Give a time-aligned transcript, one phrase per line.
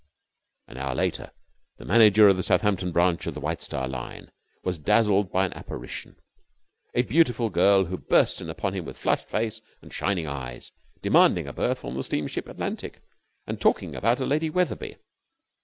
[0.67, 1.31] An hour later
[1.77, 4.31] the manager of the Southampton branch of the White Star Line
[4.63, 6.15] was dazzled by an apparition,
[6.95, 10.71] a beautiful girl who burst in upon him with flushed face and shining eyes,
[11.03, 13.03] demanding a berth on the steamship Atlantic
[13.45, 14.97] and talking about a Lady Wetherby.